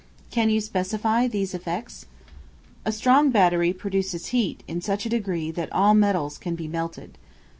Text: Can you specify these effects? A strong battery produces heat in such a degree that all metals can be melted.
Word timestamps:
Can 0.31 0.49
you 0.49 0.61
specify 0.61 1.27
these 1.27 1.53
effects? 1.53 2.07
A 2.85 2.91
strong 2.91 3.29
battery 3.29 3.71
produces 3.71 4.25
heat 4.33 4.63
in 4.67 4.81
such 4.81 5.05
a 5.05 5.09
degree 5.09 5.51
that 5.51 5.71
all 5.71 5.93
metals 5.93 6.39
can 6.39 6.55
be 6.55 6.67
melted. 6.67 7.19